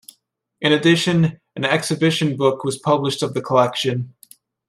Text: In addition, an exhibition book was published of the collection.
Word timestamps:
In 0.61 0.73
addition, 0.73 1.39
an 1.55 1.63
exhibition 1.63 2.35
book 2.35 2.63
was 2.63 2.75
published 2.79 3.21
of 3.21 3.35
the 3.35 3.41
collection. 3.43 4.15